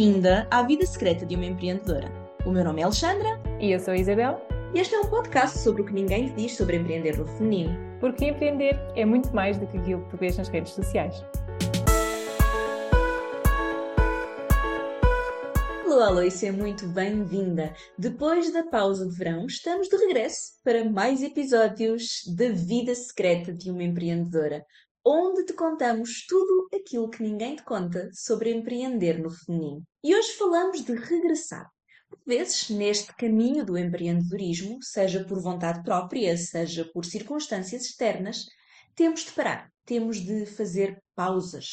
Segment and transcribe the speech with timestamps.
[0.00, 2.10] Bem-vinda à vida secreta de uma empreendedora.
[2.46, 3.38] O meu nome é Alexandra.
[3.60, 4.40] E eu sou a Isabel.
[4.74, 7.76] E este é um podcast sobre o que ninguém te diz sobre empreender no feminino.
[8.00, 11.22] Porque empreender é muito mais do que aquilo que tu vês nas redes sociais.
[15.84, 17.74] Alô, alô, e seja muito bem-vinda!
[17.98, 23.70] Depois da pausa de verão, estamos de regresso para mais episódios da vida secreta de
[23.70, 24.64] uma empreendedora,
[25.10, 29.82] onde te contamos tudo aquilo que ninguém te conta sobre empreender no feminino.
[30.04, 31.68] E hoje falamos de regressar.
[32.08, 38.46] Por vezes, neste caminho do empreendedorismo, seja por vontade própria, seja por circunstâncias externas,
[38.94, 41.66] temos de parar, temos de fazer pausas.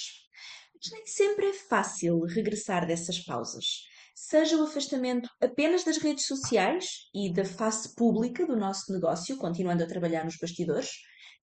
[0.74, 3.86] Mas nem sempre é fácil regressar dessas pausas
[4.20, 9.84] seja o afastamento apenas das redes sociais e da face pública do nosso negócio, continuando
[9.84, 10.90] a trabalhar nos bastidores,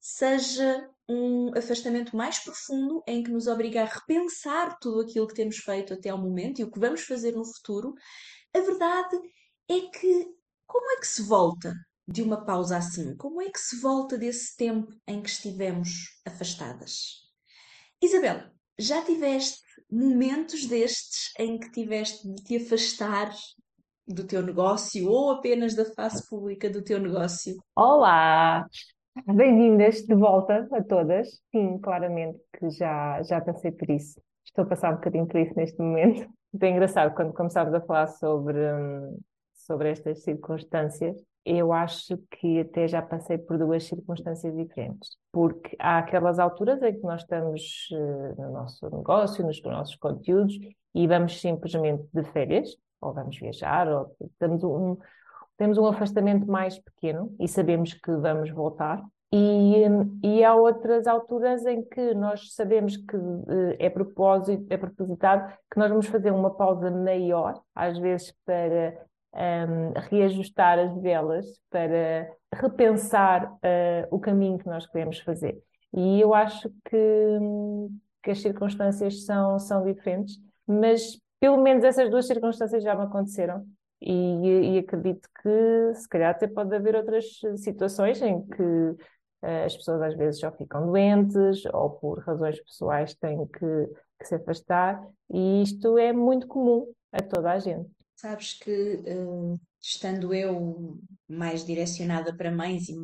[0.00, 5.58] seja um afastamento mais profundo em que nos obriga a repensar tudo aquilo que temos
[5.58, 7.94] feito até ao momento e o que vamos fazer no futuro,
[8.54, 9.20] a verdade
[9.68, 10.26] é que
[10.66, 11.74] como é que se volta
[12.06, 13.16] de uma pausa assim?
[13.16, 15.90] Como é que se volta desse tempo em que estivemos
[16.26, 17.22] afastadas?
[18.02, 18.42] Isabel,
[18.78, 23.34] já tiveste momentos destes em que tiveste de te afastar
[24.06, 27.56] do teu negócio ou apenas da face pública do teu negócio?
[27.74, 28.66] Olá!
[29.22, 31.40] Bem-vindas de volta a todas.
[31.50, 34.20] Sim, claramente que já, já passei por isso.
[34.44, 36.28] Estou a passar um bocadinho por isso neste momento.
[36.60, 38.56] É engraçado quando começámos a falar sobre,
[39.52, 45.10] sobre estas circunstâncias eu acho que até já passei por duas circunstâncias diferentes.
[45.30, 50.54] Porque há aquelas alturas em que nós estamos uh, no nosso negócio, nos nossos conteúdos,
[50.94, 54.96] e vamos simplesmente de férias, ou vamos viajar, ou temos um,
[55.56, 59.02] temos um afastamento mais pequeno e sabemos que vamos voltar.
[59.32, 59.82] E,
[60.22, 65.76] e há outras alturas em que nós sabemos que uh, é, propósito, é propositado que
[65.76, 68.96] nós vamos fazer uma pausa maior, às vezes para
[69.34, 75.60] um, reajustar as velas para repensar uh, o caminho que nós queremos fazer.
[75.92, 77.38] E eu acho que,
[78.22, 83.66] que as circunstâncias são, são diferentes, mas pelo menos essas duas circunstâncias já me aconteceram.
[84.00, 87.24] E, e acredito que se calhar até pode haver outras
[87.56, 93.14] situações em que uh, as pessoas às vezes já ficam doentes ou por razões pessoais
[93.14, 93.88] têm que,
[94.18, 95.02] que se afastar,
[95.32, 97.88] e isto é muito comum a toda a gente.
[98.16, 102.94] Sabes que, uh, estando eu mais direcionada para mães e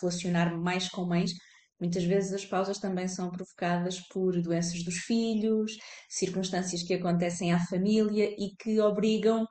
[0.00, 1.32] relacionar-me mais com mães,
[1.80, 5.76] muitas vezes as pausas também são provocadas por doenças dos filhos,
[6.08, 9.46] circunstâncias que acontecem à família e que obrigam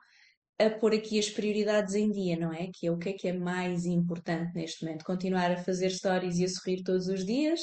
[0.58, 2.68] a pôr aqui as prioridades em dia, não é?
[2.72, 5.04] Que é o que é que é mais importante neste momento?
[5.04, 7.60] Continuar a fazer stories e a sorrir todos os dias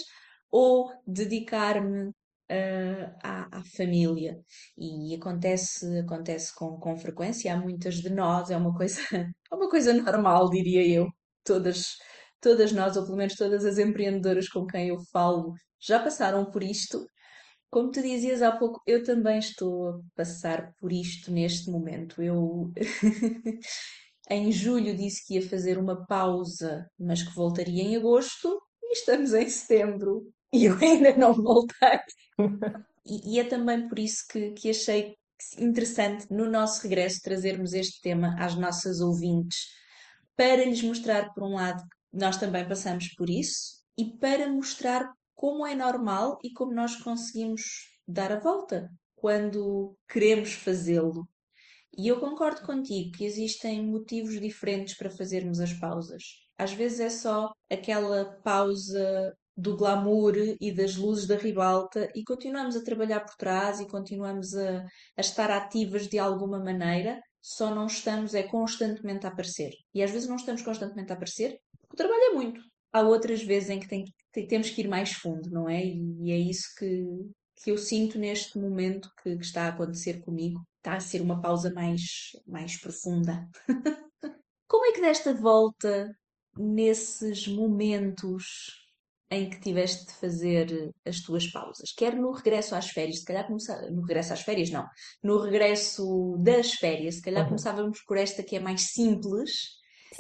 [0.49, 4.39] ou dedicar-me uh, à, à, família.
[4.77, 9.01] E acontece, acontece com, com frequência, há muitas de nós, é uma coisa,
[9.51, 11.07] é uma coisa normal, diria eu.
[11.43, 11.97] Todas,
[12.41, 16.63] todas nós, ou pelo menos todas as empreendedoras com quem eu falo, já passaram por
[16.63, 17.05] isto.
[17.75, 22.21] Como tu dizias há pouco, eu também estou a passar por isto neste momento.
[22.23, 22.71] Eu
[24.31, 29.33] em julho disse que ia fazer uma pausa, mas que voltaria em agosto, e estamos
[29.33, 31.99] em setembro e eu ainda não voltei.
[33.05, 35.13] e, e, é também por isso que, que achei
[35.59, 39.65] interessante no nosso regresso trazermos este tema às nossas ouvintes,
[40.37, 45.11] para lhes mostrar, por um lado, que nós também passamos por isso e para mostrar
[45.35, 47.61] como é normal e como nós conseguimos
[48.07, 51.27] dar a volta quando queremos fazê-lo.
[51.97, 56.23] E eu concordo contigo que existem motivos diferentes para fazermos as pausas.
[56.57, 62.75] Às vezes é só aquela pausa do glamour e das luzes da ribalta e continuamos
[62.75, 64.79] a trabalhar por trás e continuamos a,
[65.17, 69.71] a estar ativas de alguma maneira, só não estamos é constantemente a aparecer.
[69.93, 72.61] E às vezes não estamos constantemente a aparecer porque o trabalho é muito.
[72.91, 74.03] Há outras vezes em que tem,
[74.43, 75.83] temos que ir mais fundo, não é?
[75.85, 77.05] E, é isso que,
[77.61, 80.61] que eu sinto neste momento que, que, está a acontecer comigo.
[80.77, 82.01] Está a ser uma pausa mais,
[82.45, 83.47] mais profunda.
[84.67, 86.15] Como é que desta volta
[86.57, 88.85] nesses momentos
[89.29, 93.47] em que tiveste de fazer as tuas pausas, quer no regresso às férias, se calhar
[93.47, 94.87] começar, no regresso às férias não,
[95.23, 97.49] no regresso das férias, se calhar uhum.
[97.49, 99.51] começávamos por esta que é mais simples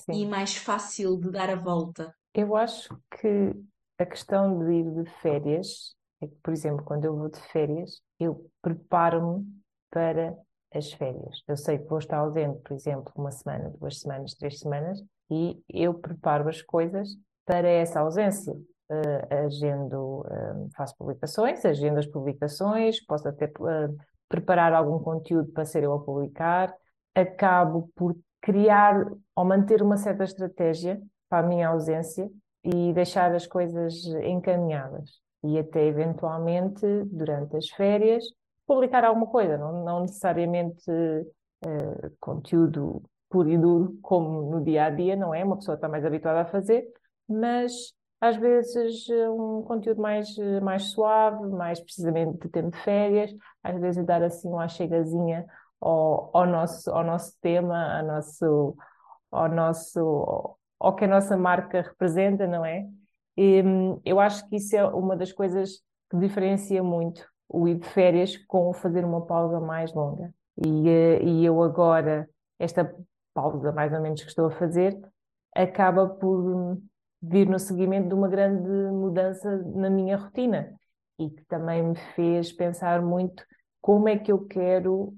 [0.05, 0.21] Sim.
[0.21, 2.13] e mais fácil de dar a volta.
[2.33, 2.89] Eu acho
[3.19, 3.53] que
[3.97, 8.01] a questão de ir de férias é que, por exemplo, quando eu vou de férias,
[8.19, 9.45] eu preparo-me
[9.89, 10.35] para
[10.73, 11.41] as férias.
[11.47, 15.61] Eu sei que vou estar ausente, por exemplo, uma semana, duas semanas, três semanas, e
[15.69, 17.09] eu preparo as coisas
[17.45, 23.95] para essa ausência uh, agendo, uh, faço publicações, agendo as publicações, posso até uh,
[24.27, 26.73] preparar algum conteúdo para ser eu a publicar,
[27.13, 32.29] acabo por criar ou manter uma certa estratégia para a minha ausência
[32.65, 35.21] e deixar as coisas encaminhadas.
[35.43, 38.25] E até eventualmente, durante as férias,
[38.65, 44.89] publicar alguma coisa, não, não necessariamente uh, conteúdo puro e duro como no dia a
[44.89, 45.43] dia, não é?
[45.43, 46.85] Uma pessoa está mais habituada a fazer,
[47.27, 53.31] mas às vezes um conteúdo mais, mais suave, mais precisamente de tempo de férias,
[53.63, 55.45] às vezes dar assim uma chegazinha
[55.79, 58.75] ao, ao, nosso, ao nosso tema, ao nosso,
[59.31, 62.87] ao nosso, ao que a nossa marca representa, não é?
[63.37, 67.75] E, hum, eu acho que isso é uma das coisas que diferencia muito o ir
[67.75, 70.33] de férias com fazer uma pausa mais longa.
[70.65, 72.29] E, eh, e eu agora,
[72.59, 72.93] esta
[73.33, 74.97] pausa mais ou menos que estou a fazer,
[75.53, 76.77] acaba por
[77.21, 80.73] vir no seguimento de uma grande mudança na minha rotina
[81.19, 83.43] e que também me fez pensar muito
[83.81, 85.13] como é que eu quero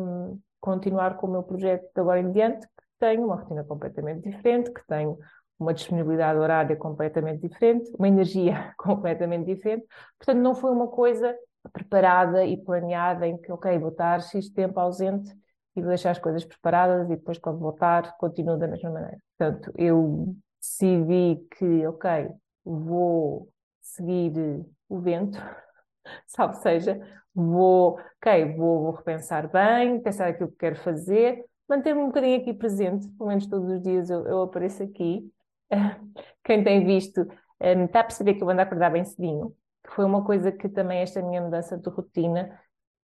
[0.00, 2.66] um, continuar com o meu projeto de agora em diante,
[2.98, 5.18] tenho uma rotina completamente diferente, que tenho
[5.58, 9.86] uma disponibilidade horária completamente diferente, uma energia completamente diferente.
[10.18, 11.36] Portanto, não foi uma coisa
[11.72, 15.34] preparada e planeada em que, ok, vou estar X tempo ausente
[15.74, 19.18] e vou deixar as coisas preparadas e depois, quando voltar, continuo da mesma maneira.
[19.36, 22.28] Portanto, eu decidi que, ok,
[22.64, 23.48] vou
[23.80, 25.38] seguir o vento,
[26.26, 27.00] salve seja,
[27.34, 32.54] vou, ok, vou, vou, repensar bem, pensar aquilo que quero fazer, manter-me um bocadinho aqui
[32.54, 35.30] presente, pelo menos todos os dias eu, eu apareço aqui.
[36.44, 37.26] Quem tem visto
[37.60, 39.54] eh, está a perceber que eu ando a acordar bem cedinho,
[39.84, 42.60] que foi uma coisa que também esta minha mudança de rotina,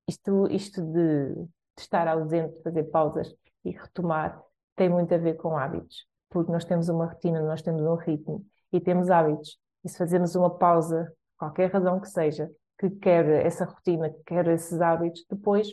[0.08, 1.48] isto, isto de, de
[1.80, 3.34] estar ausente, de fazer pausas
[3.66, 4.42] e retomar,
[4.76, 8.44] tem muito a ver com hábitos porque nós temos uma rotina, nós temos um ritmo
[8.72, 9.60] e temos hábitos.
[9.84, 12.50] E se fazemos uma pausa, qualquer razão que seja,
[12.80, 15.68] que quer essa rotina, que quer esses hábitos, depois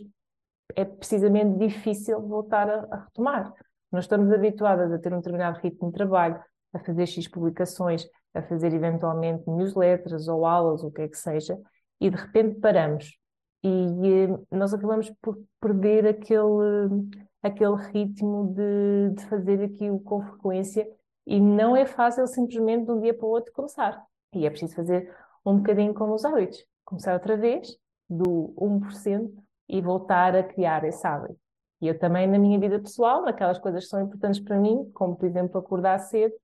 [0.74, 3.52] é precisamente difícil voltar a, a retomar.
[3.90, 6.42] Nós estamos habituadas a ter um determinado ritmo de trabalho,
[6.72, 11.58] a fazer X publicações, a fazer eventualmente newsletters ou aulas, o que é que seja,
[12.00, 13.16] e de repente paramos.
[13.64, 17.08] E, nós acabamos por perder aquele
[17.42, 20.86] aquele ritmo de, de fazer aquilo com frequência
[21.26, 24.02] e não é fácil simplesmente de um dia para o outro começar.
[24.34, 25.14] E é preciso fazer
[25.44, 26.64] um bocadinho como os hábitos.
[26.84, 27.76] Começar outra vez
[28.08, 29.30] do 1%
[29.68, 31.38] e voltar a criar esse hábito.
[31.80, 35.16] E eu também, na minha vida pessoal, naquelas coisas que são importantes para mim, como
[35.16, 36.34] por exemplo acordar cedo,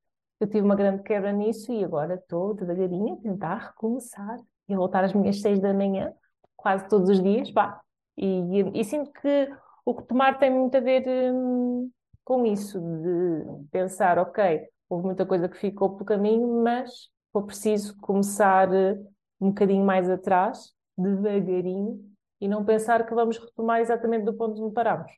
[0.41, 4.39] eu tive uma grande quebra nisso e agora estou devagarinho a tentar recomeçar
[4.69, 6.13] e voltar às minhas seis da manhã,
[6.57, 7.81] quase todos os dias, pá.
[8.17, 9.51] E, e, e sinto que
[9.85, 11.91] o que tomar tem muito a ver hum,
[12.25, 17.97] com isso, de pensar, ok, houve muita coisa que ficou pelo caminho, mas foi preciso
[18.01, 19.07] começar uh,
[19.41, 22.01] um bocadinho mais atrás, devagarinho,
[22.45, 25.11] e não pensar que vamos retomar exatamente do ponto onde paramos.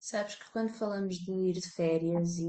[0.00, 2.44] Sabes que quando falamos de ir de férias e,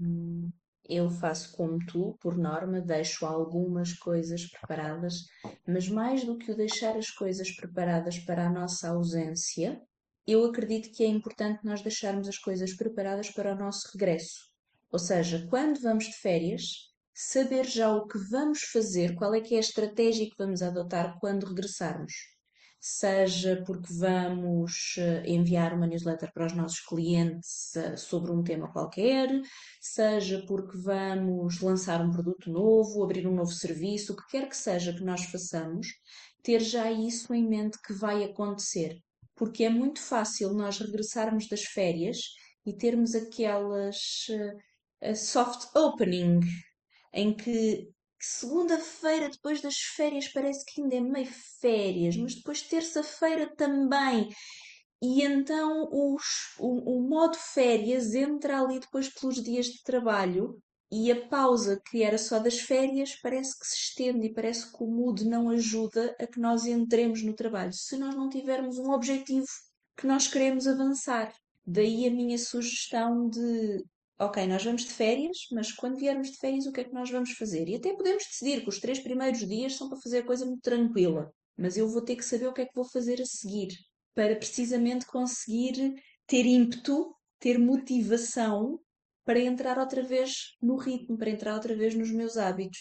[0.00, 0.50] e
[0.88, 5.26] eu faço como tu, por norma, deixo algumas coisas preparadas,
[5.64, 9.80] mas mais do que o deixar as coisas preparadas para a nossa ausência,
[10.26, 14.50] eu acredito que é importante nós deixarmos as coisas preparadas para o nosso regresso.
[14.90, 19.54] Ou seja, quando vamos de férias, saber já o que vamos fazer, qual é que
[19.54, 22.35] é a estratégia que vamos adotar quando regressarmos.
[22.78, 28.70] Seja porque vamos eh, enviar uma newsletter para os nossos clientes eh, sobre um tema
[28.72, 29.28] qualquer,
[29.80, 34.56] seja porque vamos lançar um produto novo, abrir um novo serviço, o que quer que
[34.56, 35.88] seja que nós façamos,
[36.42, 38.96] ter já isso em mente que vai acontecer.
[39.34, 42.18] Porque é muito fácil nós regressarmos das férias
[42.64, 44.26] e termos aquelas
[45.02, 46.40] uh, soft opening
[47.12, 47.88] em que
[48.24, 51.28] segunda-feira depois das férias parece que ainda é meio
[51.60, 54.28] férias, mas depois terça-feira também.
[55.02, 56.24] E então os,
[56.58, 60.58] o, o modo férias entra ali depois pelos dias de trabalho
[60.90, 64.82] e a pausa que era só das férias parece que se estende e parece que
[64.82, 68.90] o mood não ajuda a que nós entremos no trabalho, se nós não tivermos um
[68.90, 69.46] objetivo
[69.96, 71.32] que nós queremos avançar.
[71.66, 73.84] Daí a minha sugestão de,
[74.18, 77.10] ok, nós vamos de férias, mas quando viermos de férias, o que é que nós
[77.10, 77.68] vamos fazer?
[77.68, 81.32] E até podemos decidir que os três primeiros dias são para fazer coisa muito tranquila,
[81.56, 83.68] mas eu vou ter que saber o que é que vou fazer a seguir,
[84.14, 85.94] para precisamente conseguir
[86.26, 88.80] ter ímpeto, ter motivação
[89.24, 92.78] para entrar outra vez no ritmo, para entrar outra vez nos meus hábitos.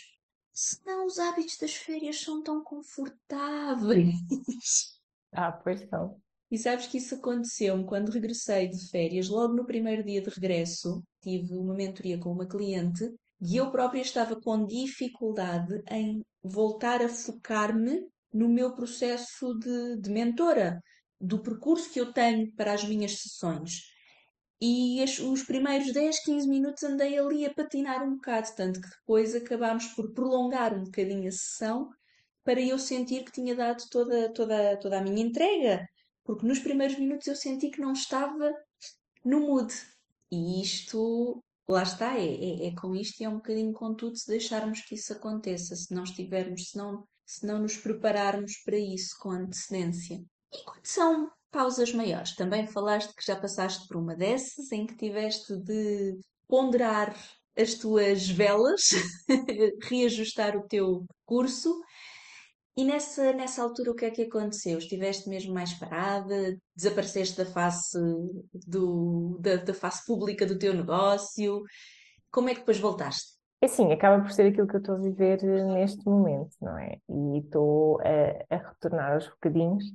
[0.53, 4.15] Senão os hábitos das férias são tão confortáveis.
[5.33, 6.21] Ah, pois são.
[6.51, 11.03] E sabes que isso aconteceu-me quando regressei de férias, logo no primeiro dia de regresso,
[11.21, 13.09] tive uma mentoria com uma cliente
[13.41, 18.01] e eu própria estava com dificuldade em voltar a focar-me
[18.33, 20.81] no meu processo de, de mentora.
[21.19, 23.81] do percurso que eu tenho para as minhas sessões.
[24.61, 29.35] E os primeiros 10, 15 minutos andei ali a patinar um bocado, tanto que depois
[29.35, 31.89] acabámos por prolongar um bocadinho a sessão
[32.43, 35.85] para eu sentir que tinha dado toda, toda, toda a minha entrega.
[36.25, 38.51] Porque nos primeiros minutos eu senti que não estava
[39.23, 39.73] no mood.
[40.31, 44.17] E isto, lá está, é, é, é com isto e é um bocadinho com tudo
[44.17, 48.77] se deixarmos que isso aconteça, se não estivermos, se não, se não nos prepararmos para
[48.77, 50.19] isso com antecedência.
[50.51, 54.97] E quando são pausas maiores, também falaste que já passaste por uma dessas em que
[54.97, 57.15] tiveste de ponderar
[57.57, 58.89] as tuas velas,
[59.87, 61.79] reajustar o teu curso
[62.77, 64.77] e nessa, nessa altura o que é que aconteceu?
[64.77, 66.57] Estiveste mesmo mais parada?
[66.75, 67.97] Desapareceste da face,
[68.67, 71.63] do, da, da face pública do teu negócio?
[72.29, 73.35] Como é que depois voltaste?
[73.61, 76.97] É assim, acaba por ser aquilo que eu estou a viver neste momento, não é?
[77.09, 79.85] E estou a, a retornar aos bocadinhos,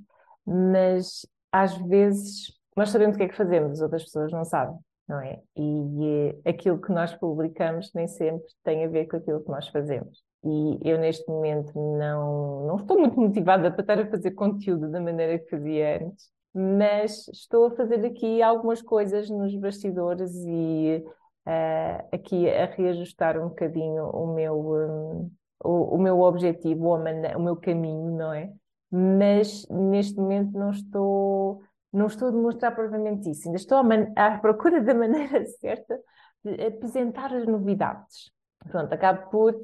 [0.47, 4.79] mas às vezes nós sabemos o que é que fazemos, as outras pessoas não sabem,
[5.07, 5.39] não é?
[5.55, 9.69] E eh, aquilo que nós publicamos nem sempre tem a ver com aquilo que nós
[9.69, 14.91] fazemos e eu neste momento não, não estou muito motivada para estar a fazer conteúdo
[14.91, 21.05] da maneira que fazia antes, mas estou a fazer aqui algumas coisas nos bastidores e
[21.47, 25.31] uh, aqui a reajustar um bocadinho o meu, um,
[25.63, 28.51] o, o, meu objetivo, o, o meu caminho, não é?
[28.91, 33.83] Mas neste momento não estou, não estou a demonstrar provavelmente isso, ainda estou à,
[34.17, 36.01] à procura da maneira certa
[36.43, 38.33] de apresentar as novidades.
[38.71, 39.55] Pronto, acabo por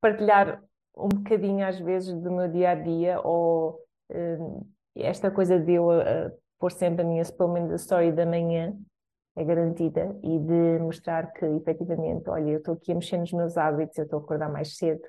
[0.00, 0.62] partilhar
[0.96, 5.88] um bocadinho às vezes do meu dia a dia ou uh, esta coisa de eu
[5.88, 8.76] uh, pôr sempre a minha, a story da manhã
[9.36, 13.56] é garantida e de mostrar que efetivamente, olha, eu estou aqui a mexer nos meus
[13.56, 15.00] hábitos, eu estou a acordar mais cedo,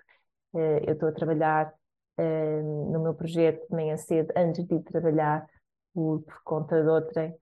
[0.53, 1.73] uh, eu estou a trabalhar
[2.19, 5.47] uh, no meu projeto de manhã cedo antes de ir trabalhar
[5.93, 7.35] por, por conta de outrem.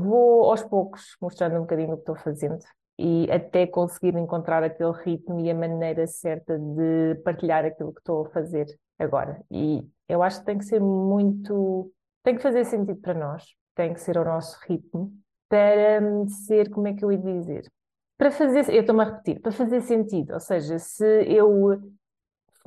[0.00, 2.58] vou aos poucos mostrando um bocadinho o que estou fazendo
[2.98, 8.26] e até conseguir encontrar aquele ritmo e a maneira certa de partilhar aquilo que estou
[8.26, 8.66] a fazer
[8.98, 9.40] agora.
[9.50, 11.92] E eu acho que tem que ser muito.
[12.22, 15.12] tem que fazer sentido para nós, tem que ser o nosso ritmo,
[15.48, 16.00] para
[16.46, 17.70] ser, como é que eu ia dizer?
[18.16, 21.80] Para fazer, eu estou-me a repetir, para fazer sentido, ou seja, se eu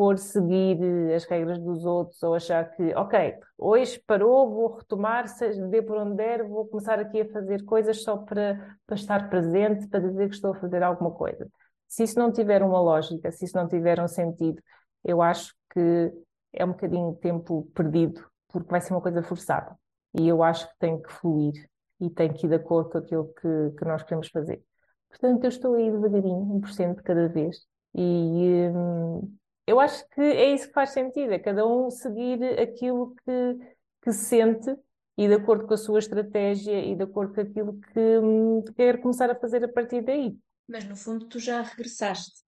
[0.02, 5.28] for seguir eh, as regras dos outros ou achar que, ok, hoje parou, vou retomar,
[5.28, 9.30] seja dê por onde der, vou começar aqui a fazer coisas só para, para estar
[9.30, 11.48] presente, para dizer que estou a fazer alguma coisa.
[11.88, 14.60] Se isso não tiver uma lógica, se isso não tiver um sentido,
[15.04, 16.12] eu acho que
[16.52, 19.78] é um bocadinho de tempo perdido, porque vai ser uma coisa forçada.
[20.16, 23.32] E eu acho que tem que fluir e tem que ir de acordo com aquilo
[23.36, 24.64] que, que nós queremos fazer.
[25.10, 27.68] Portanto, eu estou aí devagarinho, 1% de cada vez.
[27.94, 29.38] E, hum,
[29.72, 34.12] eu acho que é isso que faz sentido, é cada um seguir aquilo que, que
[34.12, 34.76] sente
[35.18, 39.30] e de acordo com a sua estratégia e de acordo com aquilo que quer começar
[39.30, 40.38] a fazer a partir daí.
[40.68, 42.44] Mas no fundo tu já regressaste.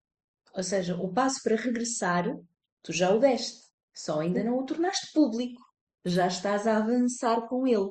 [0.54, 2.26] Ou seja, o passo para regressar,
[2.82, 3.64] tu já o deste,
[3.94, 5.62] só ainda não o tornaste público.
[6.04, 7.90] Já estás a avançar com ele.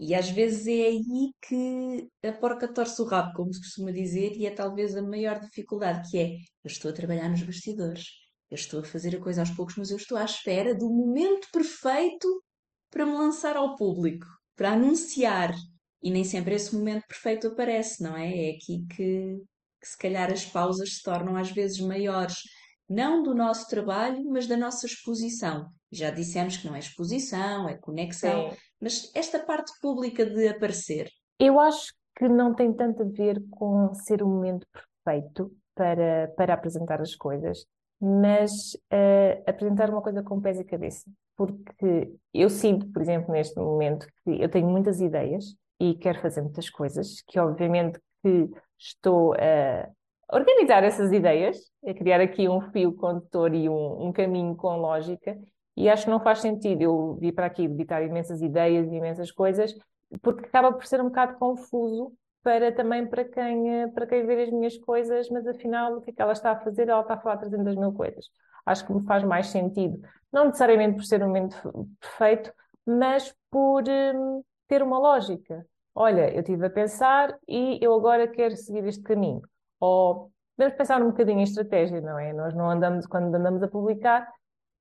[0.00, 4.32] E às vezes é aí que a porca torce o rabo, como se costuma dizer,
[4.32, 8.23] e é talvez a maior dificuldade, que é eu estou a trabalhar nos bastidores
[8.54, 11.48] eu estou a fazer a coisa aos poucos, mas eu estou à espera do momento
[11.52, 12.42] perfeito
[12.88, 15.52] para me lançar ao público, para anunciar.
[16.00, 18.28] E nem sempre esse momento perfeito aparece, não é?
[18.28, 19.42] É aqui que,
[19.80, 22.36] que se calhar as pausas se tornam às vezes maiores,
[22.88, 25.68] não do nosso trabalho, mas da nossa exposição.
[25.90, 28.56] Já dissemos que não é exposição, é conexão, Sim.
[28.80, 31.10] mas esta parte pública de aparecer.
[31.40, 34.64] Eu acho que não tem tanto a ver com ser o momento
[35.02, 37.66] perfeito para, para apresentar as coisas
[38.04, 41.10] mas uh, apresentar uma coisa com pés e cabeça.
[41.36, 46.42] Porque eu sinto, por exemplo, neste momento, que eu tenho muitas ideias e quero fazer
[46.42, 49.88] muitas coisas, que obviamente que estou a
[50.30, 55.38] organizar essas ideias, a criar aqui um fio condutor e um, um caminho com lógica,
[55.76, 59.30] e acho que não faz sentido eu vir para aqui debitar imensas ideias e imensas
[59.30, 59.74] coisas,
[60.22, 62.12] porque acaba por ser um bocado confuso
[62.44, 66.10] para também para quem, eh, para quem ver as minhas coisas, mas afinal o que
[66.10, 66.88] é que ela está a fazer?
[66.88, 68.26] Ela está a falar 300 mil coisas.
[68.66, 70.00] Acho que me faz mais sentido,
[70.32, 71.56] não necessariamente por ser um momento
[72.00, 72.52] perfeito,
[72.86, 75.66] mas por hum, ter uma lógica.
[75.94, 79.42] Olha, eu estive a pensar e eu agora quero seguir este caminho.
[79.80, 82.32] Ou devemos pensar um bocadinho em estratégia, não é?
[82.32, 84.28] Nós não andamos, quando andamos a publicar,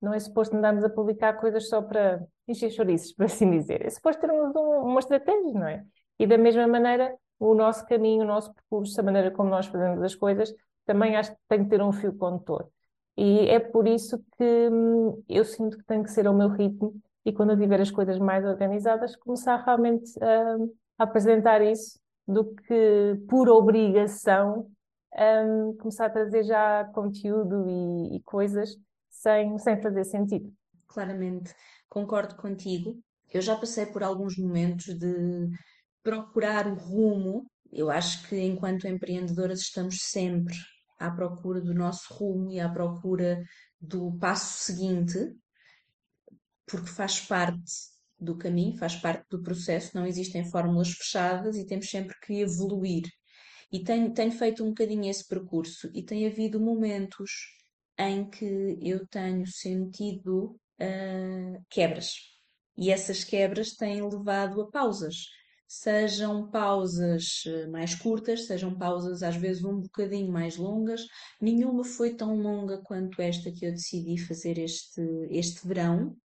[0.02, 3.86] não é suposto andarmos a publicar coisas só para encher chouriços, por assim dizer.
[3.86, 5.84] É suposto termos um, uma estratégia, não é?
[6.20, 7.16] E da mesma maneira,
[7.52, 10.54] o nosso caminho, o nosso percurso, a maneira como nós fazemos as coisas,
[10.86, 12.70] também acho que tem que ter um fio condutor.
[13.18, 16.94] E é por isso que hum, eu sinto que tem que ser ao meu ritmo
[17.26, 20.58] e quando eu tiver as coisas mais organizadas, começar realmente a,
[21.04, 24.68] apresentar isso do que por obrigação
[25.16, 28.78] um, começar a trazer já conteúdo e, e, coisas
[29.10, 30.52] sem, sem fazer sentido.
[30.88, 31.54] Claramente,
[31.90, 32.98] concordo contigo.
[33.32, 35.50] Eu já passei por alguns momentos de
[36.04, 37.50] procurar o rumo.
[37.72, 40.56] Eu acho que enquanto empreendedoras estamos sempre
[41.00, 43.44] à procura do nosso rumo e à procura
[43.80, 45.18] do passo seguinte,
[46.68, 47.72] porque faz parte
[48.20, 53.04] do caminho, faz parte do processo, não existem fórmulas fechadas e temos sempre que evoluir.
[53.72, 57.32] E tenho, tenho feito um bocadinho esse percurso e tem havido momentos
[57.98, 62.14] em que eu tenho sentido uh, quebras.
[62.78, 65.26] E essas quebras têm levado a pausas.
[65.76, 71.02] Sejam pausas ah, mais curtas, sejam pausas às vezes um bocadinho mais longas.
[71.42, 75.02] Nenhuma foi tão longa quanto esta que eu decidi fazer este,
[75.32, 76.16] este verão,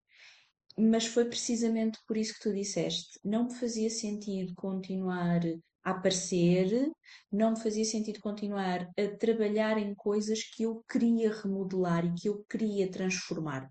[0.76, 3.18] mas foi precisamente por isso que tu disseste.
[3.24, 5.40] Não me fazia sentido continuar
[5.82, 6.92] a aparecer,
[7.32, 12.28] não me fazia sentido continuar a trabalhar em coisas que eu queria remodelar e que
[12.28, 13.66] eu queria transformar.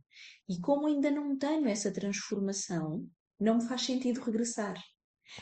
[0.50, 3.08] E como ainda não tenho essa transformação,
[3.40, 4.76] não me faz sentido regressar.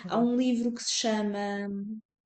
[0.08, 1.68] Há um livro que se chama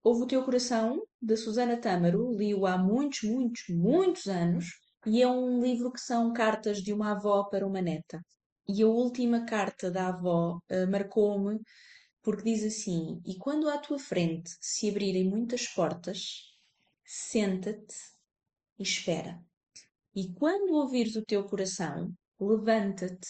[0.04, 4.66] Ouve o Teu Coração, da Susana Tâmaro, li-o há muitos, muitos, muitos anos,
[5.06, 8.22] e é um livro que são cartas de uma avó para uma neta.
[8.68, 11.60] E a última carta da avó uh, marcou-me
[12.22, 16.44] porque diz assim: E quando à tua frente se abrirem muitas portas,
[17.04, 17.96] senta-te
[18.78, 19.42] e espera.
[20.16, 23.28] E quando ouvires o teu coração, levanta-te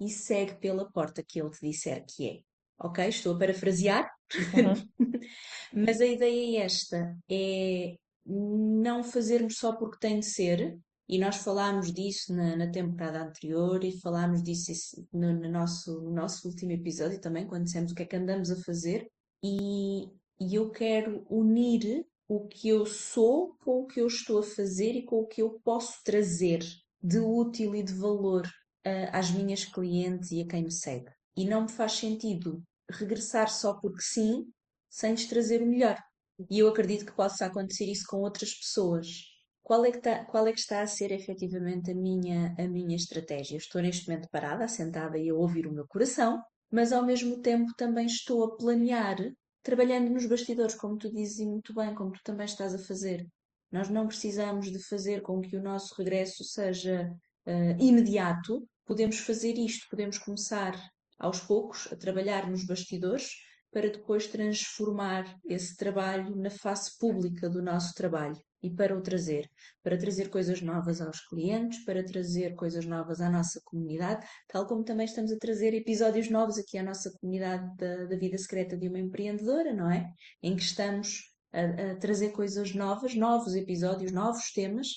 [0.00, 2.51] e segue pela porta que ele te disser que é.
[2.82, 3.06] Ok?
[3.08, 4.74] Estou a parafrasear, uhum.
[5.86, 7.94] mas a ideia é esta: é
[8.26, 13.84] não fazermos só porque tem de ser, e nós falámos disso na, na temporada anterior
[13.84, 14.72] e falámos disso
[15.12, 18.50] no, no, nosso, no nosso último episódio também, quando dissemos o que é que andamos
[18.50, 19.06] a fazer.
[19.44, 20.04] E,
[20.40, 24.92] e eu quero unir o que eu sou com o que eu estou a fazer
[24.92, 26.60] e com o que eu posso trazer
[27.02, 31.10] de útil e de valor uh, às minhas clientes e a quem me segue.
[31.36, 32.62] E não me faz sentido
[32.96, 34.46] regressar só porque sim,
[34.88, 35.98] sem lhes trazer o melhor.
[36.50, 40.46] E eu acredito que possa acontecer isso com outras pessoas qual é que está, qual
[40.46, 43.56] é que está a ser efetivamente a minha, a minha estratégia?
[43.56, 47.72] Estou neste momento parada, assentada e a ouvir o meu coração, mas ao mesmo tempo
[47.76, 49.16] também estou a planear,
[49.62, 53.26] trabalhando nos bastidores, como tu dizes muito bem, como tu também estás a fazer.
[53.70, 57.10] Nós não precisamos de fazer com que o nosso regresso seja
[57.46, 60.74] uh, imediato, podemos fazer isto, podemos começar
[61.22, 63.30] aos poucos a trabalhar nos bastidores
[63.70, 69.48] para depois transformar esse trabalho na face pública do nosso trabalho e para o trazer,
[69.82, 74.84] para trazer coisas novas aos clientes, para trazer coisas novas à nossa comunidade, tal como
[74.84, 78.88] também estamos a trazer episódios novos aqui à nossa comunidade da, da vida secreta de
[78.88, 80.06] uma empreendedora, não é?
[80.42, 84.88] Em que estamos a, a trazer coisas novas, novos episódios, novos temas,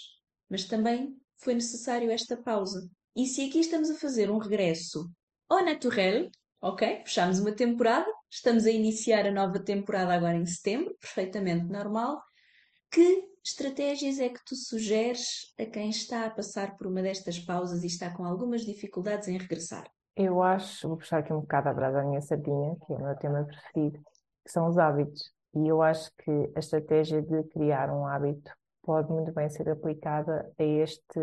[0.49, 2.87] mas também foi necessário esta pausa.
[3.15, 5.09] E se aqui estamos a fazer um regresso
[5.49, 6.29] ao naturel,
[6.61, 7.03] ok?
[7.05, 12.21] Fechamos uma temporada, estamos a iniciar a nova temporada agora em setembro, perfeitamente normal.
[12.91, 17.83] Que estratégias é que tu sugeres a quem está a passar por uma destas pausas
[17.83, 19.87] e está com algumas dificuldades em regressar?
[20.15, 23.03] Eu acho, vou puxar aqui um bocado a brasa da minha sardinha, que é o
[23.03, 23.99] meu tema preferido,
[24.43, 25.31] que são os hábitos.
[25.53, 30.51] E eu acho que a estratégia de criar um hábito pode muito bem ser aplicada
[30.57, 31.19] a este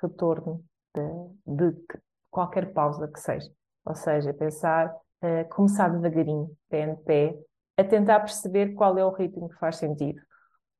[0.00, 0.64] retorno
[0.94, 1.86] de, de
[2.32, 3.48] qualquer pausa que seja.
[3.84, 4.92] Ou seja, pensar,
[5.22, 7.38] uh, começar devagarinho, pé em pé,
[7.76, 10.20] a tentar perceber qual é o ritmo que faz sentido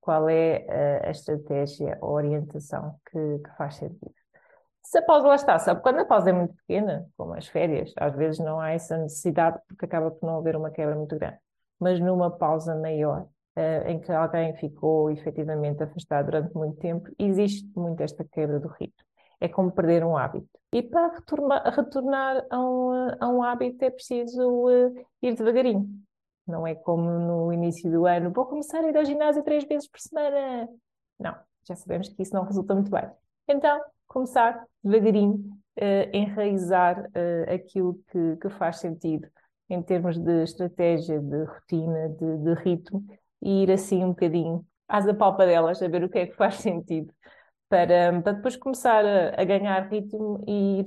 [0.02, 4.12] qual é a, a estratégia, a orientação que, que, faz sentido.
[4.82, 7.92] Se a pausa lá está, sabe, quando a pausa é muito pequena, como as férias,
[7.96, 11.38] às vezes não há essa necessidade porque acaba por não haver uma quebra muito grande.
[11.78, 13.22] Mas numa pausa maior,
[13.56, 18.68] uh, em que alguém ficou efetivamente afastado durante muito tempo, existe muito esta quebra do
[18.68, 19.06] ritmo.
[19.42, 20.46] É como perder um hábito.
[20.72, 25.84] E para retornar, retornar a, um, a um hábito é preciso uh, ir devagarinho.
[26.46, 29.88] Não é como no início do ano, vou começar a ir ao ginásio três vezes
[29.88, 30.68] por semana.
[31.18, 31.34] Não,
[31.66, 33.10] já sabemos que isso não resulta muito bem.
[33.48, 35.34] Então, começar devagarinho,
[35.76, 39.26] uh, enraizar uh, aquilo que, que, faz sentido
[39.68, 43.04] em termos de estratégia, de rotina, de, de ritmo,
[43.42, 47.12] e ir assim um bocadinho às apalpadelas, a ver o que é que faz sentido,
[47.72, 50.86] para, para depois começar a, a ganhar ritmo e ir,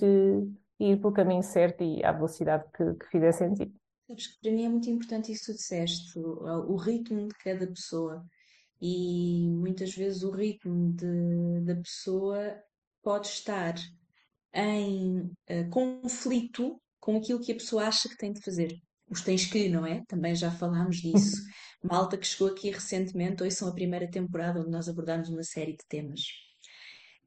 [0.80, 3.74] ir pelo caminho certo e à velocidade que, que fizer sentido.
[4.08, 7.66] Sabes que para mim é muito importante isso que disseste, o, o ritmo de cada
[7.66, 8.24] pessoa.
[8.80, 12.56] E muitas vezes o ritmo de, da pessoa
[13.02, 13.74] pode estar
[14.54, 18.80] em uh, conflito com aquilo que a pessoa acha que tem de fazer.
[19.10, 20.04] Os tens que, não é?
[20.08, 21.42] Também já falámos disso.
[21.82, 25.72] Malta que chegou aqui recentemente, hoje são a primeira temporada onde nós abordámos uma série
[25.72, 26.45] de temas.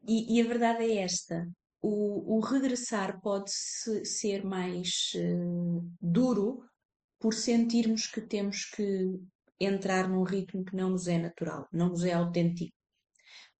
[0.09, 1.47] E, e a verdade é esta:
[1.83, 6.65] o, o regressar pode -se ser mais uh, duro
[7.21, 9.21] por sentirmos que temos que
[9.61, 12.75] entrar num ritmo que não nos é natural, não nos é autêntico,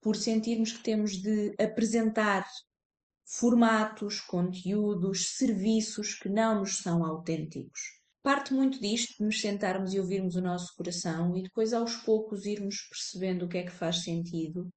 [0.01, 2.47] por sentirmos que temos de apresentar
[3.25, 7.79] formatos, conteúdos, serviços que não nos são autênticos.
[8.23, 12.45] Parte muito disto de nos sentarmos e ouvirmos o nosso coração e depois aos poucos
[12.45, 14.67] irmos percebendo o que é que faz sentido.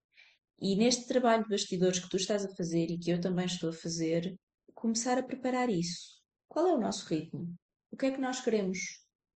[0.61, 3.71] E neste trabalho de bastidores que tu estás a fazer e que eu também estou
[3.71, 4.37] a fazer,
[4.75, 6.21] começar a preparar isso.
[6.49, 7.55] Qual é o nosso ritmo?
[7.91, 8.79] O que é que nós queremos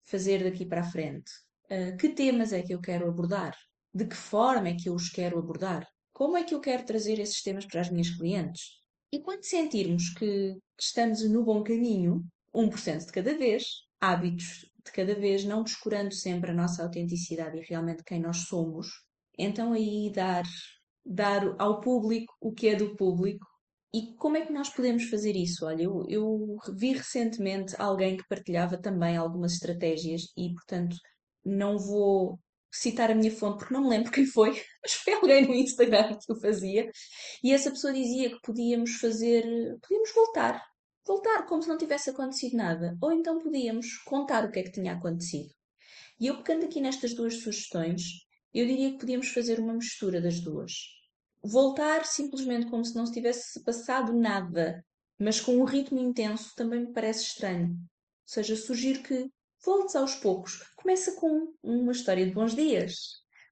[0.05, 1.31] fazer daqui para a frente?
[1.64, 3.57] Uh, que temas é que eu quero abordar?
[3.92, 5.87] De que forma é que eu os quero abordar?
[6.12, 8.83] Como é que eu quero trazer esses temas para as minhas clientes?
[9.12, 12.24] E quando sentirmos que estamos no bom caminho,
[12.55, 13.64] 1% de cada vez,
[14.00, 18.88] hábitos de cada vez, não descurando sempre a nossa autenticidade e realmente quem nós somos,
[19.38, 20.44] então aí dar,
[21.06, 23.46] dar ao público o que é do público.
[23.94, 25.64] E como é que nós podemos fazer isso?
[25.64, 30.96] Olha, eu, eu vi recentemente alguém que partilhava também algumas estratégias e, portanto,
[31.44, 32.38] não vou
[32.70, 34.50] citar a minha fonte porque não me lembro quem foi,
[34.82, 36.90] mas foi alguém no Instagram que o fazia.
[37.42, 39.44] E essa pessoa dizia que podíamos fazer,
[39.80, 40.62] podíamos voltar,
[41.06, 44.72] voltar como se não tivesse acontecido nada, ou então podíamos contar o que é que
[44.72, 45.48] tinha acontecido.
[46.20, 48.25] E eu pegando aqui nestas duas sugestões,
[48.58, 50.72] eu diria que podíamos fazer uma mistura das duas.
[51.42, 54.84] Voltar simplesmente como se não se tivesse passado nada,
[55.18, 57.68] mas com um ritmo intenso, também me parece estranho.
[57.68, 57.76] Ou
[58.24, 59.30] seja, sugiro que
[59.64, 60.62] voltes aos poucos.
[60.74, 62.96] Começa com uma história de bons dias.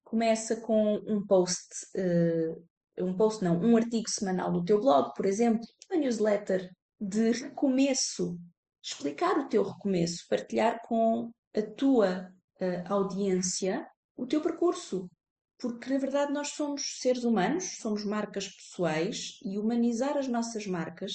[0.03, 5.25] Começa com um post, uh, um post não, um artigo semanal no teu blog, por
[5.25, 8.39] exemplo, uma newsletter de recomeço,
[8.83, 15.09] explicar o teu recomeço, partilhar com a tua uh, audiência o teu percurso.
[15.57, 21.13] Porque na verdade nós somos seres humanos, somos marcas pessoais e humanizar as nossas marcas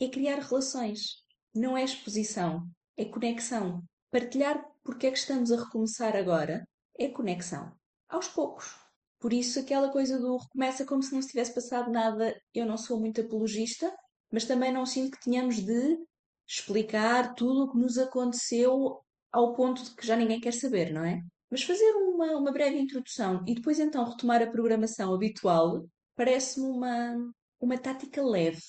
[0.00, 1.22] é criar relações.
[1.54, 3.82] Não é exposição, é conexão.
[4.10, 6.66] Partilhar porque é que estamos a recomeçar agora
[6.98, 7.72] é conexão.
[8.08, 8.74] Aos poucos.
[9.18, 12.76] Por isso, aquela coisa do recomeça como se não se tivesse passado nada, eu não
[12.76, 13.92] sou muito apologista,
[14.30, 15.98] mas também não sinto que tenhamos de
[16.46, 19.00] explicar tudo o que nos aconteceu
[19.32, 21.20] ao ponto de que já ninguém quer saber, não é?
[21.50, 27.32] Mas fazer uma, uma breve introdução e depois então retomar a programação habitual parece-me uma,
[27.60, 28.60] uma tática leve,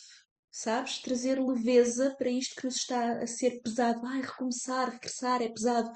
[0.52, 1.02] sabes?
[1.02, 4.06] Trazer leveza para isto que nos está a ser pesado.
[4.06, 5.90] Ai, recomeçar, regressar é pesado.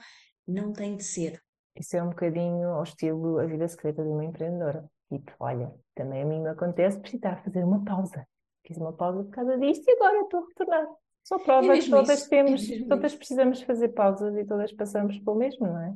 [0.47, 1.41] Não tem de ser.
[1.75, 4.89] Isso é um bocadinho ao estilo a vida secreta de uma empreendedora.
[5.09, 8.25] Tipo, olha, também a mim me acontece precisar fazer uma pausa
[8.65, 10.87] fiz uma pausa por causa disto e agora estou a retornar.
[11.23, 12.29] Só prova é que todas isso.
[12.29, 15.95] temos, é todas precisamos fazer pausas e todas passamos pelo mesmo, não é?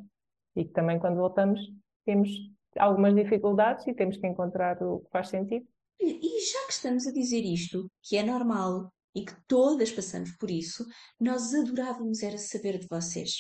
[0.56, 1.60] E que também quando voltamos
[2.06, 2.30] temos
[2.78, 5.66] algumas dificuldades e temos que encontrar o que faz sentido.
[6.00, 10.52] E, já que estamos a dizer isto, que é normal e que todas passamos por
[10.52, 10.86] isso,
[11.20, 13.32] nós adorávamos era saber de vocês.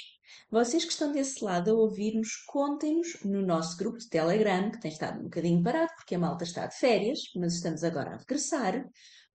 [0.49, 4.91] Vocês que estão desse lado a ouvir-nos, contem-nos no nosso grupo de Telegram, que tem
[4.91, 8.85] estado um bocadinho parado porque a malta está de férias, mas estamos agora a regressar.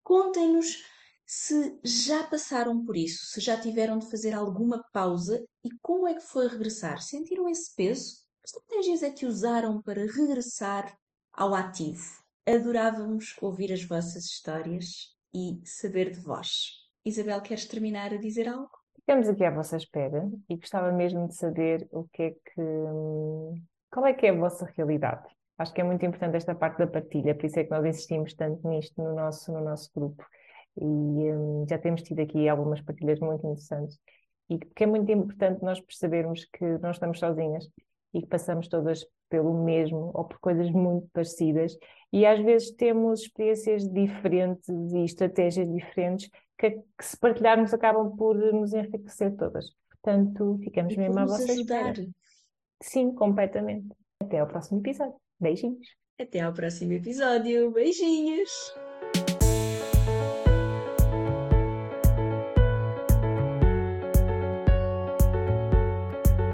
[0.03, 0.83] Contem-nos
[1.33, 6.15] se já passaram por isso, se já tiveram de fazer alguma pausa e como é
[6.15, 7.01] que foi regressar.
[7.01, 8.17] Sentiram esse peso?
[8.43, 10.93] Que estratégias é que usaram para regressar
[11.33, 12.03] ao ativo?
[12.45, 16.73] Adorávamos ouvir as vossas histórias e saber de vós.
[17.05, 18.69] Isabel, queres terminar a dizer algo?
[18.97, 23.63] Ficamos aqui à vossa espera e gostava mesmo de saber o que é que.
[23.89, 25.29] Qual é que é a vossa realidade?
[25.57, 28.35] Acho que é muito importante esta parte da partilha, por isso é que nós insistimos
[28.35, 30.27] tanto nisto no nosso, no nosso grupo.
[30.81, 33.99] E um, já temos tido aqui algumas partilhas muito interessantes.
[34.49, 37.69] E que é muito importante nós percebermos que não estamos sozinhas
[38.13, 41.77] e que passamos todas pelo mesmo ou por coisas muito parecidas.
[42.13, 48.37] E às vezes temos experiências diferentes e estratégias diferentes que, que se partilharmos acabam por
[48.37, 49.67] nos enriquecer todas.
[49.91, 51.93] Portanto, ficamos e mesmo a vossa ajudar.
[51.93, 52.09] espera.
[52.83, 53.89] Sim, completamente.
[54.21, 55.15] Até ao próximo episódio.
[55.39, 55.87] Beijinhos.
[56.19, 57.71] Até ao próximo episódio.
[57.71, 58.51] Beijinhos.